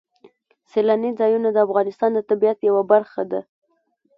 [0.71, 3.41] سیلاني ځایونه د افغانستان د طبیعت یوه برخه ده.